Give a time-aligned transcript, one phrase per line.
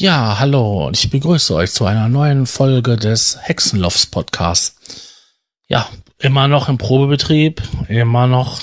[0.00, 4.76] Ja, hallo und ich begrüße euch zu einer neuen Folge des Hexenlofts Podcasts.
[5.66, 5.88] Ja,
[6.20, 8.60] immer noch im Probebetrieb, immer noch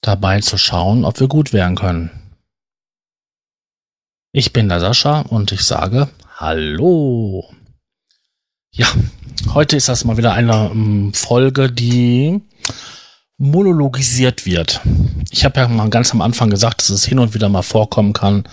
[0.00, 2.10] dabei zu schauen, ob wir gut werden können.
[4.32, 7.50] Ich bin der Sascha und ich sage Hallo.
[8.70, 8.86] Ja,
[9.52, 12.40] heute ist das mal wieder eine um, Folge, die
[13.36, 14.80] monologisiert wird.
[15.30, 18.14] Ich habe ja mal ganz am Anfang gesagt, dass es hin und wieder mal vorkommen
[18.14, 18.44] kann,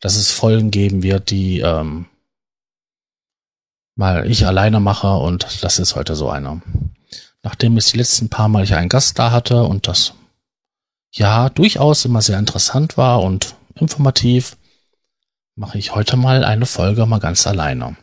[0.00, 2.06] dass es Folgen geben wird, die ähm,
[3.94, 6.62] mal ich alleine mache und das ist heute so einer.
[7.42, 10.14] Nachdem es die letzten paar Mal ich einen Gast da hatte und das
[11.12, 14.56] ja durchaus immer sehr interessant war und informativ,
[15.54, 17.96] mache ich heute mal eine Folge mal ganz alleine.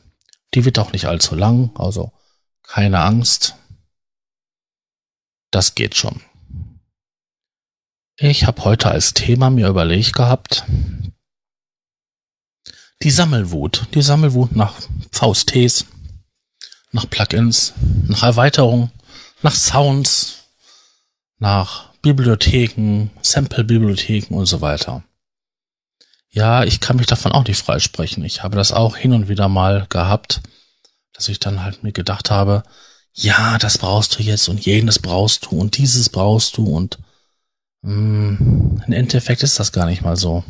[0.53, 2.11] Die wird auch nicht allzu lang, also
[2.63, 3.55] keine Angst.
[5.51, 6.21] Das geht schon.
[8.17, 10.65] Ich habe heute als Thema mir überlegt gehabt,
[13.03, 13.87] die Sammelwut.
[13.93, 14.73] Die Sammelwut nach
[15.11, 15.85] VSTs,
[16.91, 17.73] nach Plugins,
[18.07, 18.91] nach Erweiterungen,
[19.41, 20.45] nach Sounds,
[21.39, 25.03] nach Bibliotheken, Sample-Bibliotheken und so weiter.
[26.29, 28.23] Ja, ich kann mich davon auch nicht freisprechen.
[28.23, 30.41] Ich habe das auch hin und wieder mal gehabt,
[31.13, 32.63] dass ich dann halt mir gedacht habe,
[33.13, 36.99] ja, das brauchst du jetzt und jenes brauchst du und dieses brauchst du und
[37.81, 40.43] mh, mm, im Endeffekt ist das gar nicht mal so.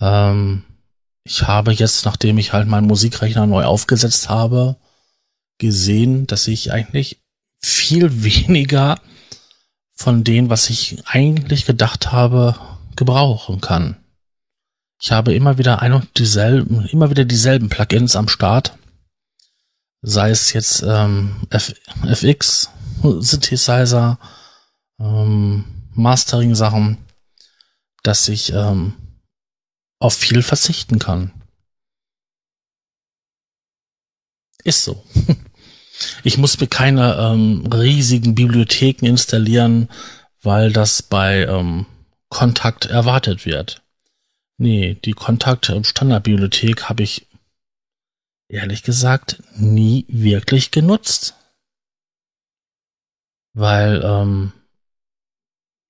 [0.00, 0.64] Ähm,
[1.24, 4.76] ich habe jetzt, nachdem ich halt meinen Musikrechner neu aufgesetzt habe,
[5.58, 7.20] gesehen, dass ich eigentlich
[7.60, 8.98] viel weniger
[9.94, 12.54] von dem, was ich eigentlich gedacht habe,
[12.96, 13.96] gebrauchen kann.
[15.00, 18.76] Ich habe immer wieder ein und dieselben, immer wieder dieselben Plugins am Start.
[20.02, 22.70] Sei es jetzt ähm, F FX,
[23.02, 24.18] Synthesizer,
[25.00, 25.64] ähm,
[25.94, 26.98] Mastering-Sachen,
[28.02, 28.94] dass ich ähm,
[29.98, 31.32] auf viel verzichten kann.
[34.64, 35.04] Ist so.
[36.22, 39.88] Ich muss mir keine ähm, riesigen Bibliotheken installieren,
[40.42, 41.86] weil das bei ähm,
[42.28, 43.82] Kontakt erwartet wird.
[44.58, 47.26] Nee, die Kontakt Standardbibliothek habe ich
[48.48, 51.34] ehrlich gesagt nie wirklich genutzt.
[53.54, 54.52] Weil ähm,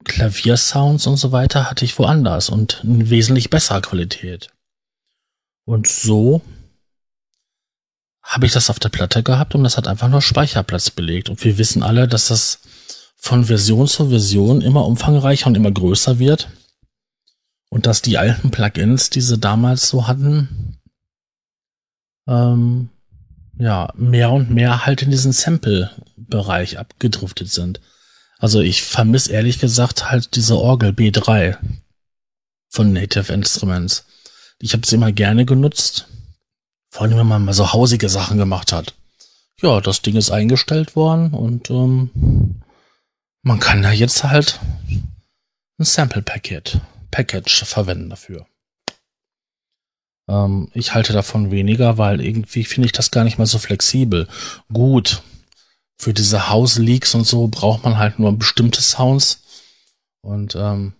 [0.04, 4.50] Klaviersounds und so weiter hatte ich woanders und in wesentlich besserer Qualität.
[5.64, 6.42] Und so
[8.22, 11.28] habe ich das auf der Platte gehabt und das hat einfach nur Speicherplatz belegt.
[11.28, 12.60] Und wir wissen alle, dass das
[13.16, 16.48] von Version zu Version immer umfangreicher und immer größer wird.
[17.70, 20.78] Und dass die alten Plugins, die sie damals so hatten,
[22.26, 22.90] ähm,
[23.58, 27.80] ja, mehr und mehr halt in diesen Sample-Bereich abgedriftet sind.
[28.38, 31.58] Also ich vermisse ehrlich gesagt halt diese Orgel B3
[32.68, 34.04] von Native Instruments.
[34.60, 36.08] Ich habe sie immer gerne genutzt.
[36.90, 38.94] Vor allem, wenn man mal so hausige Sachen gemacht hat.
[39.60, 42.62] Ja, das Ding ist eingestellt worden und ähm,
[43.42, 44.60] man kann da jetzt halt
[45.78, 48.46] ein Sample Packet, Package verwenden dafür.
[50.28, 54.28] Ähm, ich halte davon weniger, weil irgendwie finde ich das gar nicht mal so flexibel.
[54.72, 55.22] Gut,
[56.00, 59.42] für diese House-Leaks und so braucht man halt nur bestimmte Sounds.
[60.22, 60.94] Und ähm,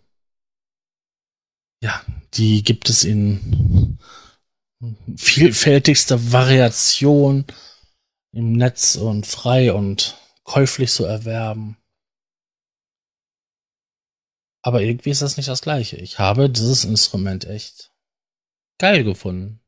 [1.82, 2.04] ja,
[2.34, 3.98] die gibt es in
[5.16, 7.44] vielfältigster Variation
[8.33, 11.77] im Netz und frei und käuflich zu erwerben.
[14.62, 15.97] Aber irgendwie ist das nicht das gleiche.
[15.97, 17.92] Ich habe dieses Instrument echt
[18.78, 19.60] geil gefunden.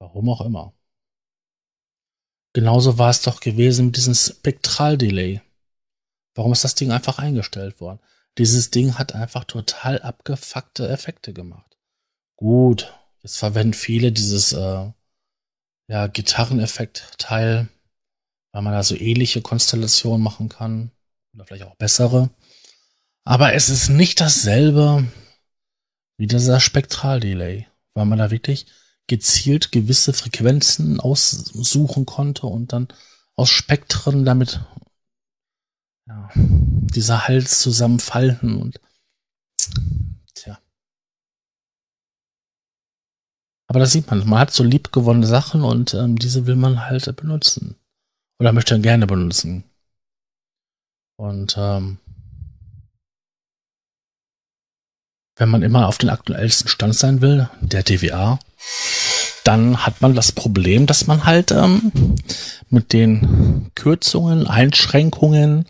[0.00, 0.74] Warum auch immer.
[2.52, 5.40] Genauso war es doch gewesen mit diesem Spektraldelay.
[6.34, 8.00] Warum ist das Ding einfach eingestellt worden?
[8.38, 11.76] Dieses Ding hat einfach total abgefuckte Effekte gemacht.
[12.36, 14.90] Gut, jetzt verwenden viele dieses äh,
[15.88, 17.68] ja, Gitarreneffekt-Teil,
[18.52, 20.90] weil man da so ähnliche Konstellationen machen kann.
[21.34, 22.30] Oder vielleicht auch bessere.
[23.24, 25.06] Aber es ist nicht dasselbe
[26.18, 28.66] wie dieser Spektraldelay, weil man da wirklich
[29.06, 32.88] gezielt gewisse Frequenzen aussuchen konnte und dann
[33.34, 34.60] aus Spektren damit
[36.06, 38.80] ja, dieser Hals zusammenfalten und
[40.34, 40.58] tja.
[43.68, 47.14] Aber das sieht man, man hat so liebgewonnene Sachen und ähm, diese will man halt
[47.16, 47.76] benutzen.
[48.38, 49.64] Oder möchte gerne benutzen.
[51.16, 51.98] Und ähm,
[55.42, 58.38] wenn man immer auf den aktuellsten Stand sein will, der DWA,
[59.42, 61.90] dann hat man das Problem, dass man halt ähm,
[62.70, 65.66] mit den Kürzungen, Einschränkungen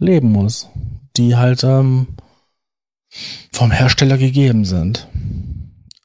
[0.00, 0.66] leben muss,
[1.16, 2.08] die halt ähm,
[3.52, 5.06] vom Hersteller gegeben sind.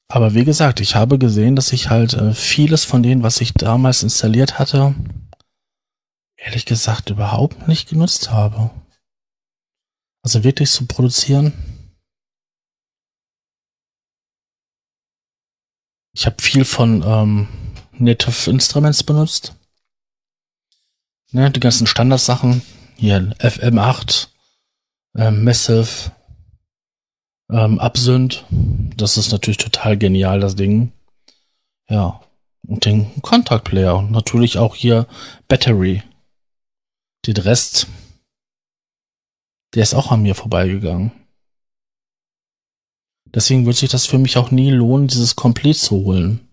[0.07, 3.55] Aber wie gesagt, ich habe gesehen, dass ich halt äh, vieles von denen, was ich
[3.55, 4.93] damals installiert hatte,
[6.37, 8.69] ehrlich gesagt überhaupt nicht genutzt habe.
[10.21, 11.72] Also wirklich zu produzieren.
[16.15, 17.47] Ich habe viel von ähm,
[17.93, 19.55] Native Instruments benutzt.
[21.31, 22.61] Ne, die ganzen Standardsachen.
[22.95, 24.27] Hier FM8,
[25.15, 26.11] ähm, Massive,
[27.49, 28.45] ähm, Absynth.
[28.95, 30.91] Das ist natürlich total genial, das Ding.
[31.89, 32.21] Ja.
[32.65, 33.97] Und den Contact Player.
[33.97, 35.07] Und natürlich auch hier
[35.47, 36.03] Battery.
[37.25, 37.87] Den Rest,
[39.73, 41.11] der ist auch an mir vorbeigegangen.
[43.33, 46.47] Deswegen würde sich das für mich auch nie lohnen, dieses Komplett zu holen.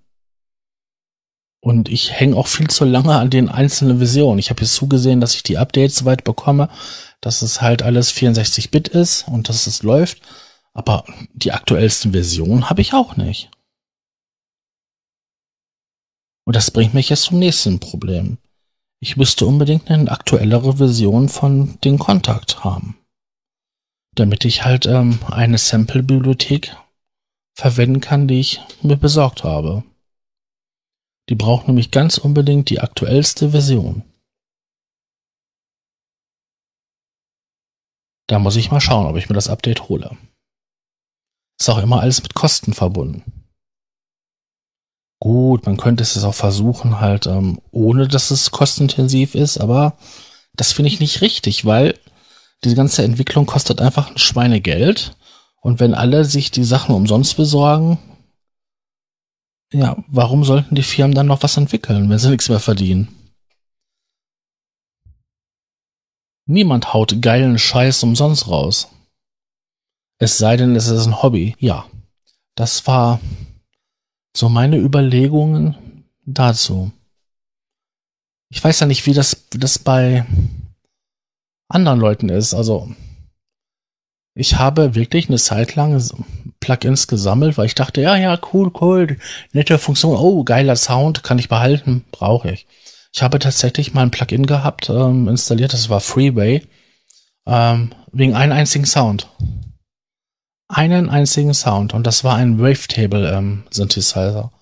[1.62, 4.38] Und ich hänge auch viel zu lange an den einzelnen Versionen.
[4.38, 6.70] Ich habe jetzt zugesehen, dass ich die Updates soweit bekomme,
[7.20, 10.22] dass es halt alles 64-Bit ist und dass es läuft.
[10.72, 11.04] Aber
[11.34, 13.50] die aktuellsten Versionen habe ich auch nicht.
[16.46, 18.38] Und das bringt mich jetzt zum nächsten Problem.
[19.00, 22.99] Ich müsste unbedingt eine aktuellere Version von den Kontakt haben.
[24.14, 26.76] Damit ich halt ähm, eine Sample-Bibliothek
[27.54, 29.84] verwenden kann, die ich mir besorgt habe.
[31.28, 34.02] Die braucht nämlich ganz unbedingt die aktuellste Version.
[38.28, 40.16] Da muss ich mal schauen, ob ich mir das Update hole.
[41.60, 43.40] Ist auch immer alles mit Kosten verbunden.
[45.20, 49.98] Gut, man könnte es auch versuchen, halt, ähm, ohne dass es kostenintensiv ist, aber
[50.54, 51.98] das finde ich nicht richtig, weil
[52.64, 55.16] diese ganze Entwicklung kostet einfach ein Schweinegeld.
[55.60, 57.98] Und wenn alle sich die Sachen umsonst besorgen,
[59.72, 63.08] ja, warum sollten die Firmen dann noch was entwickeln, wenn sie nichts mehr verdienen?
[66.46, 68.88] Niemand haut geilen Scheiß umsonst raus.
[70.18, 71.54] Es sei denn, es ist ein Hobby.
[71.60, 71.86] Ja,
[72.56, 73.20] das war
[74.36, 76.90] so meine Überlegungen dazu.
[78.50, 80.26] Ich weiß ja nicht, wie das, das bei
[81.70, 82.52] anderen Leuten ist.
[82.52, 82.90] Also,
[84.34, 86.00] ich habe wirklich eine Zeit lang
[86.60, 89.18] Plugins gesammelt, weil ich dachte, ja, ja, cool, cool,
[89.52, 92.66] nette Funktion, oh, geiler Sound, kann ich behalten, brauche ich.
[93.12, 96.66] Ich habe tatsächlich mal ein Plugin gehabt, ähm, installiert, das war Freeway,
[97.46, 99.28] ähm, wegen einem einzigen Sound.
[100.68, 104.52] Einen einzigen Sound und das war ein Wavetable ähm, Synthesizer.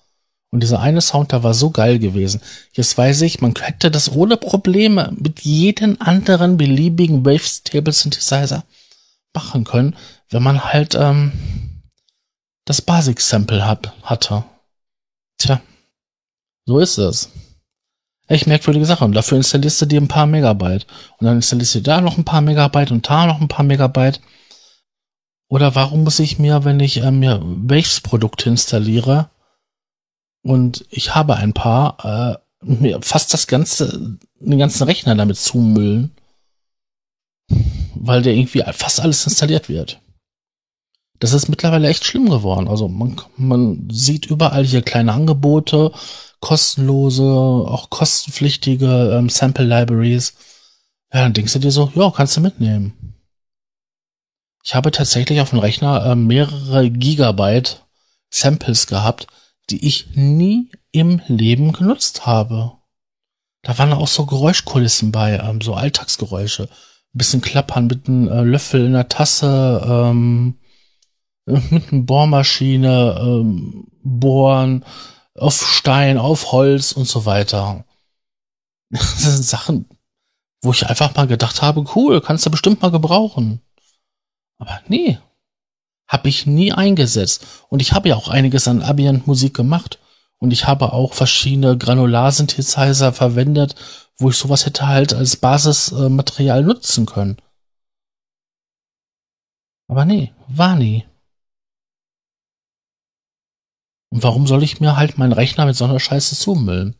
[0.51, 2.41] Und dieser eine Sound, da war so geil gewesen.
[2.73, 8.63] Jetzt weiß ich, man hätte das ohne Probleme mit jedem anderen beliebigen Wavetable Synthesizer
[9.33, 9.95] machen können,
[10.29, 11.31] wenn man halt ähm,
[12.65, 14.43] das Basic Sample hat, hatte.
[15.37, 15.61] Tja,
[16.65, 17.29] so ist es.
[18.27, 19.05] Echt merkwürdige Sache.
[19.05, 20.85] Und dafür installierst du dir ein paar Megabyte.
[21.17, 24.19] Und dann installierst du da noch ein paar Megabyte und da noch ein paar Megabyte.
[25.47, 29.29] Oder warum muss ich mir, wenn ich äh, mir Waves-Produkte installiere
[30.43, 36.11] und ich habe ein paar, äh, mir fast das ganze, den ganzen Rechner damit zumüllen,
[37.95, 39.99] weil der irgendwie fast alles installiert wird.
[41.19, 42.67] Das ist mittlerweile echt schlimm geworden.
[42.67, 45.91] Also man, man sieht überall hier kleine Angebote,
[46.39, 50.35] kostenlose, auch kostenpflichtige ähm, Sample Libraries.
[51.13, 53.15] Ja, dann denkst du dir so, ja, kannst du mitnehmen.
[54.63, 57.83] Ich habe tatsächlich auf dem Rechner äh, mehrere Gigabyte
[58.29, 59.27] Samples gehabt,
[59.69, 62.73] die ich nie im Leben genutzt habe.
[63.61, 66.63] Da waren auch so Geräuschkulissen bei, ähm, so Alltagsgeräusche.
[66.63, 70.59] Ein bisschen klappern mit einem äh, Löffel in der Tasse, ähm,
[71.45, 74.85] mit einer Bohrmaschine, ähm, bohren,
[75.35, 77.85] auf Stein, auf Holz und so weiter.
[78.91, 79.85] Das sind Sachen,
[80.63, 83.61] wo ich einfach mal gedacht habe, cool, kannst du bestimmt mal gebrauchen.
[84.57, 85.19] Aber nee,
[86.09, 87.45] habe ich nie eingesetzt.
[87.69, 89.99] Und ich habe ja auch einiges an Ambient-Musik gemacht.
[90.39, 93.75] Und ich habe auch verschiedene Granularsynthesizer verwendet,
[94.17, 97.37] wo ich sowas hätte halt als Basismaterial nutzen können.
[99.87, 101.05] Aber nee, war nie.
[104.11, 106.95] Und warum soll ich mir halt meinen Rechner mit so einer Scheiße zumüllen?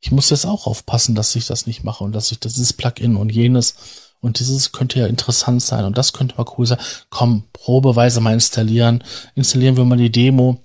[0.00, 3.16] Ich muss jetzt auch aufpassen, dass ich das nicht mache und dass ich dieses Plugin
[3.16, 6.78] und jenes und dieses könnte ja interessant sein und das könnte mal cool sein.
[7.10, 9.04] Komm, probeweise mal installieren.
[9.34, 10.60] Installieren wir mal die Demo.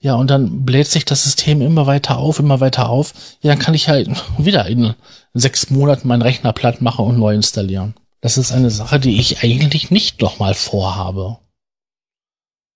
[0.00, 3.14] Ja, und dann bläht sich das System immer weiter auf, immer weiter auf.
[3.40, 4.94] Ja, dann kann ich halt wieder in
[5.32, 7.94] sechs Monaten meinen Rechner platt machen und neu installieren.
[8.20, 11.38] Das ist eine Sache, die ich eigentlich nicht nochmal vorhabe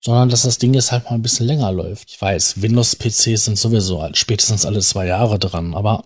[0.01, 2.09] sondern dass das Ding jetzt halt mal ein bisschen länger läuft.
[2.09, 6.05] Ich weiß, Windows-PCs sind sowieso spätestens alle zwei Jahre dran, aber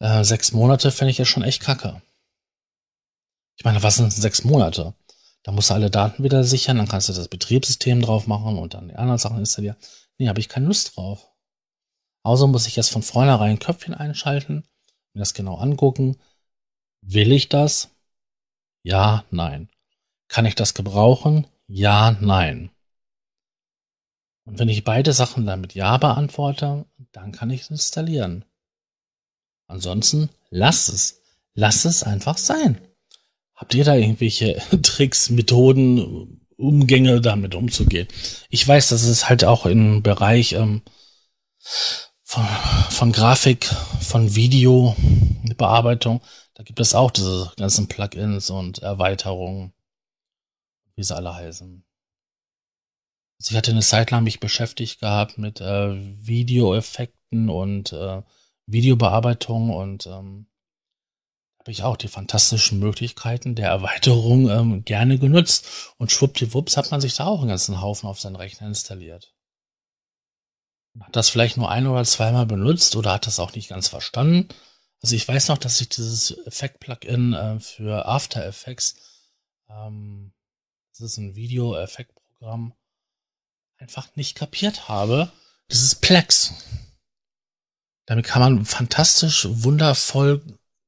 [0.00, 2.02] äh, sechs Monate fände ich ja schon echt kacke.
[3.56, 4.94] Ich meine, was sind sechs Monate?
[5.42, 8.74] Da musst du alle Daten wieder sichern, dann kannst du das Betriebssystem drauf machen und
[8.74, 9.76] dann die anderen Sachen installieren.
[10.18, 11.30] Nee, habe ich keine Lust drauf.
[12.22, 14.64] Außer muss ich jetzt von vornherein ein Köpfchen einschalten,
[15.12, 16.18] mir das genau angucken.
[17.00, 17.90] Will ich das?
[18.82, 19.68] Ja, nein.
[20.28, 21.46] Kann ich das gebrauchen?
[21.68, 22.70] Ja, nein.
[24.44, 28.44] Und wenn ich beide Sachen dann mit Ja beantworte, dann kann ich es installieren.
[29.68, 31.22] Ansonsten lass es.
[31.54, 32.80] Lass es einfach sein.
[33.56, 38.06] Habt ihr da irgendwelche Tricks, Methoden, Umgänge damit umzugehen?
[38.50, 40.82] Ich weiß, dass es halt auch im Bereich ähm,
[42.22, 42.44] von,
[42.90, 43.64] von Grafik,
[44.00, 46.20] von Videobearbeitung,
[46.54, 49.74] da gibt es auch diese ganzen Plugins und Erweiterungen,
[50.94, 51.84] wie sie alle heißen.
[53.38, 55.94] Also ich hatte eine Zeit lang mich beschäftigt gehabt mit äh,
[56.26, 58.22] Videoeffekten und äh,
[58.64, 60.46] Videobearbeitung und ähm,
[61.66, 65.66] habe ich auch die fantastischen Möglichkeiten der Erweiterung ähm, gerne genutzt.
[65.98, 69.34] Und schwuppdiwupps hat man sich da auch einen ganzen Haufen auf seinen Rechner installiert.
[71.00, 74.46] Hat das vielleicht nur ein oder zweimal benutzt oder hat das auch nicht ganz verstanden.
[75.02, 78.94] Also ich weiß noch, dass ich dieses Effekt-Plugin äh, für After Effects,
[79.68, 80.32] ähm,
[80.92, 82.74] das ist ein Video-Effekt-Programm,
[83.78, 85.32] einfach nicht kapiert habe.
[85.66, 86.54] Das ist Plex.
[88.06, 90.44] Damit kann man fantastisch, wundervoll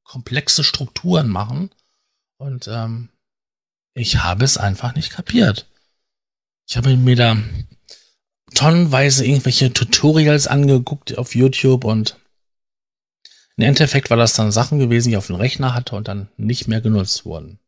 [0.09, 1.71] komplexe Strukturen machen.
[2.39, 3.11] Und ähm,
[3.95, 5.67] ich habe es einfach nicht kapiert.
[6.69, 7.37] Ich habe mir da
[8.55, 12.17] tonnenweise irgendwelche Tutorials angeguckt auf YouTube und
[13.57, 16.29] im Endeffekt war das dann Sachen gewesen, die ich auf dem Rechner hatte und dann
[16.37, 17.59] nicht mehr genutzt wurden.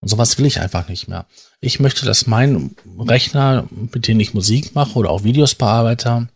[0.00, 1.26] Und sowas will ich einfach nicht mehr.
[1.60, 6.28] Ich möchte, dass mein Rechner, mit dem ich Musik mache oder auch Videos bearbeite,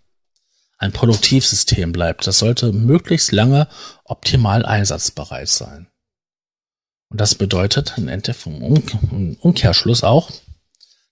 [0.84, 2.26] ein Produktivsystem bleibt.
[2.26, 3.68] Das sollte möglichst lange
[4.04, 5.88] optimal einsatzbereit sein.
[7.08, 8.60] Und das bedeutet im Endeffekt
[9.10, 10.30] im Umkehrschluss auch,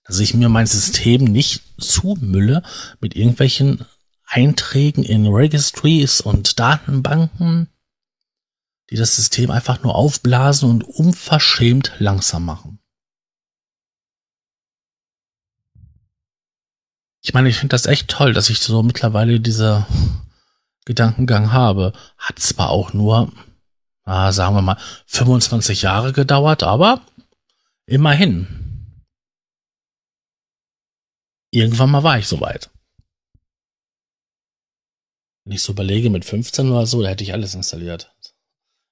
[0.05, 2.61] dass ich mir mein System nicht zumülle
[2.99, 3.85] mit irgendwelchen
[4.25, 7.69] Einträgen in Registries und Datenbanken,
[8.89, 12.79] die das System einfach nur aufblasen und unverschämt langsam machen.
[17.25, 19.87] Ich meine, ich finde das echt toll, dass ich so mittlerweile diese
[20.83, 21.93] Gedankengang habe.
[22.17, 23.31] Hat zwar auch nur,
[24.03, 27.05] ah, sagen wir mal, 25 Jahre gedauert, aber
[27.85, 28.59] immerhin.
[31.49, 32.69] Irgendwann mal war ich soweit.
[35.45, 38.13] Wenn ich so überlege, mit 15 oder so, da hätte ich alles installiert.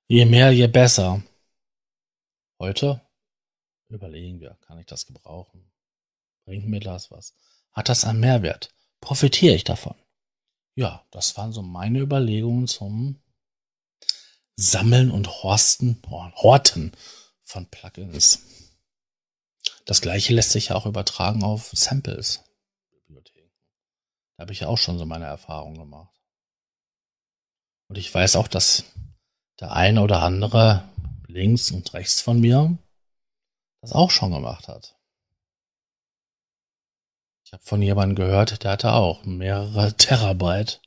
[0.07, 1.21] Je mehr, je besser.
[2.59, 3.01] Heute
[3.89, 5.69] überlegen wir, kann ich das gebrauchen?
[6.45, 7.35] Bringt mir das was?
[7.73, 8.73] Hat das einen Mehrwert?
[8.99, 9.95] Profitiere ich davon?
[10.75, 13.21] Ja, das waren so meine Überlegungen zum
[14.55, 16.91] Sammeln und Horsten, Horten
[17.43, 18.41] von Plugins.
[19.85, 22.43] Das gleiche lässt sich ja auch übertragen auf Samples.
[24.37, 26.15] Da habe ich ja auch schon so meine Erfahrungen gemacht.
[27.87, 28.85] Und ich weiß auch, dass
[29.59, 30.89] der eine oder andere
[31.27, 32.77] links und rechts von mir
[33.81, 34.95] das auch schon gemacht hat.
[37.51, 40.81] Ich habe von jemandem gehört, der hatte auch mehrere Terabyte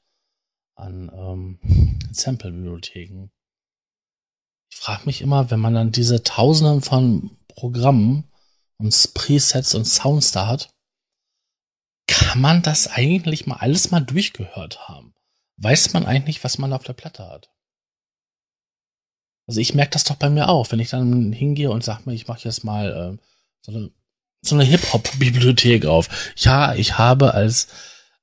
[0.76, 3.30] an ähm, Sample-Bibliotheken.
[4.71, 8.33] Ich frage mich immer, wenn man dann diese Tausenden von Programmen
[8.78, 10.71] und Presets und Sounds da hat,
[12.06, 15.12] kann man das eigentlich mal alles mal durchgehört haben?
[15.59, 17.50] Weiß man eigentlich, was man auf der Platte hat?
[19.47, 22.14] Also ich merke das doch bei mir auch, wenn ich dann hingehe und sag mir,
[22.14, 23.23] ich mache jetzt mal äh,
[23.61, 23.92] so eine
[24.46, 26.34] so eine Hip-Hop-Bibliothek auf.
[26.36, 27.68] Ja, ich habe als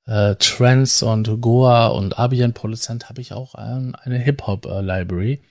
[0.06, 5.42] äh, Trance und Goa und Ambient-Produzent habe ich auch ein, eine Hip-Hop-Library,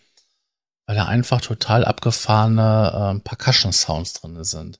[0.85, 4.79] weil da einfach total abgefahrene äh, Percussion-Sounds drin sind.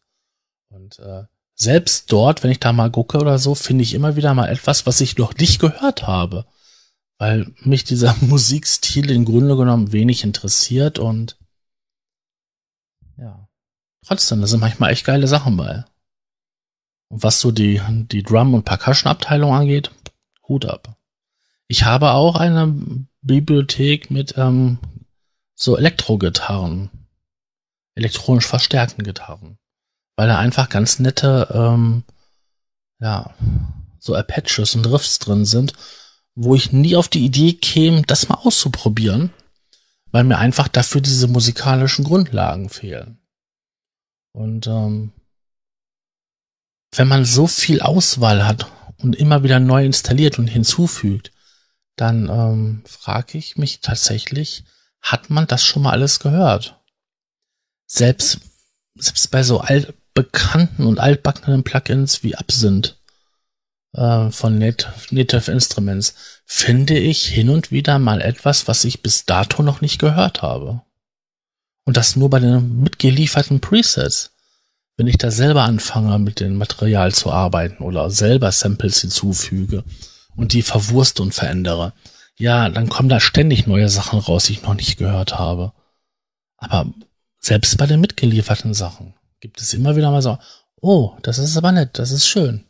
[0.70, 1.24] Und äh,
[1.56, 4.86] selbst dort, wenn ich da mal gucke oder so, finde ich immer wieder mal etwas,
[4.86, 6.46] was ich noch nicht gehört habe.
[7.18, 11.38] Weil mich dieser Musikstil im Grunde genommen wenig interessiert und
[14.06, 15.86] trotzdem, da sind manchmal echt geile Sachen bei.
[17.10, 19.92] Und was so die, die Drum- und Percussion-Abteilung angeht,
[20.48, 20.98] Hut ab.
[21.68, 22.74] Ich habe auch eine
[23.22, 24.80] Bibliothek mit ähm,
[25.56, 26.90] so Elektro-Gitarren,
[27.96, 29.58] elektronisch verstärkten Gitarren,
[30.16, 32.04] weil da einfach ganz nette, ähm,
[33.00, 33.34] ja,
[34.00, 35.74] so Apaches und Riffs drin sind,
[36.34, 39.32] wo ich nie auf die Idee käme, das mal auszuprobieren,
[40.12, 43.21] weil mir einfach dafür diese musikalischen Grundlagen fehlen.
[44.34, 45.12] Und ähm,
[46.96, 51.32] wenn man so viel Auswahl hat und immer wieder neu installiert und hinzufügt,
[51.96, 54.64] dann ähm, frage ich mich tatsächlich,
[55.02, 56.80] hat man das schon mal alles gehört?
[57.88, 58.40] Selbst
[58.96, 62.96] selbst bei so altbekannten und altbackenen Plugins wie Absinthe
[63.94, 69.64] äh, von Native Instruments finde ich hin und wieder mal etwas, was ich bis dato
[69.64, 70.82] noch nicht gehört habe.
[71.86, 74.32] Und das nur bei den mitgelieferten Presets.
[74.98, 79.84] Wenn ich da selber anfange, mit dem Material zu arbeiten oder selber Samples hinzufüge
[80.36, 81.94] und die verwurste und verändere,
[82.38, 85.74] ja, dann kommen da ständig neue Sachen raus, die ich noch nicht gehört habe.
[86.58, 86.92] Aber
[87.40, 90.38] selbst bei den mitgelieferten Sachen gibt es immer wieder mal so,
[90.82, 92.66] oh, das ist aber nett, das ist schön.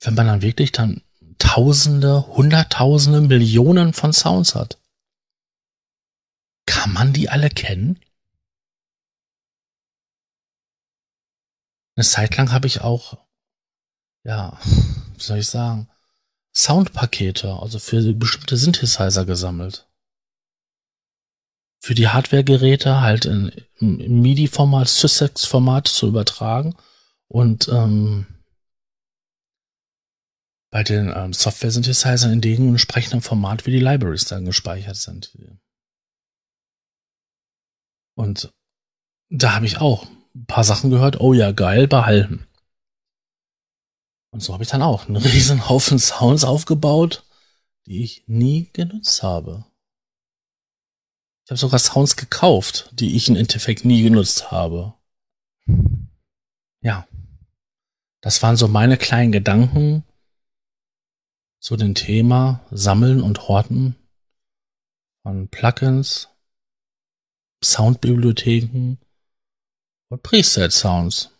[0.00, 1.02] Wenn man dann wirklich dann
[1.38, 4.78] Tausende, Hunderttausende, Millionen von Sounds hat.
[6.66, 8.00] Kann man die alle kennen?
[11.96, 13.18] Eine Zeit lang habe ich auch,
[14.24, 15.88] ja, wie soll ich sagen,
[16.52, 19.88] Soundpakete, also für bestimmte Synthesizer gesammelt.
[21.80, 26.76] Für die Hardware-Geräte halt in, im MIDI-Format, Sussex-Format zu übertragen
[27.28, 28.26] und ähm,
[30.70, 35.36] bei den ähm, Software-Synthesizern in dem entsprechenden Format, wie die Libraries dann gespeichert sind.
[38.14, 38.52] Und
[39.28, 42.46] da habe ich auch ein paar Sachen gehört, oh ja, geil, behalten.
[44.30, 47.24] Und so habe ich dann auch einen riesen Haufen Sounds aufgebaut,
[47.86, 49.64] die ich nie genutzt habe.
[51.44, 54.94] Ich habe sogar Sounds gekauft, die ich im Endeffekt nie genutzt habe.
[56.80, 57.06] Ja.
[58.20, 60.02] Das waren so meine kleinen Gedanken
[61.60, 63.96] zu dem Thema Sammeln und Horten
[65.22, 66.28] von Plugins,
[67.64, 68.98] Soundbibliotheken
[70.08, 71.30] und Preset-Sounds.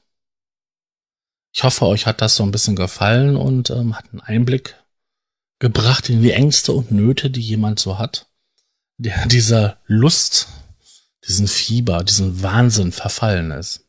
[1.53, 4.83] Ich hoffe, euch hat das so ein bisschen gefallen und ähm, hat einen Einblick
[5.61, 8.29] gebracht in die Ängste und Nöte, die jemand so hat,
[8.99, 10.49] der dieser Lust,
[11.27, 13.87] diesen Fieber, diesen Wahnsinn verfallen ist.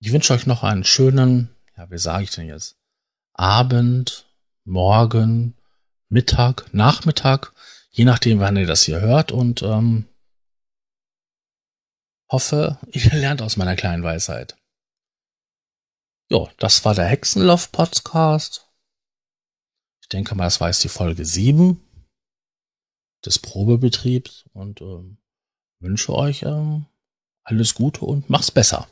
[0.00, 2.76] Ich wünsche euch noch einen schönen, ja, wie sage ich denn jetzt,
[3.32, 4.26] Abend,
[4.64, 5.54] Morgen,
[6.08, 7.52] Mittag, Nachmittag,
[7.90, 10.06] je nachdem, wann ihr das hier hört und ähm,
[12.30, 14.56] hoffe, ihr lernt aus meiner kleinen Weisheit.
[16.30, 18.68] Jo, das war der Hexenloft-Podcast.
[20.00, 21.80] Ich denke mal, das war jetzt die Folge 7
[23.24, 25.18] des Probebetriebs und ähm,
[25.80, 26.86] wünsche euch ähm,
[27.42, 28.88] alles Gute und mach's besser.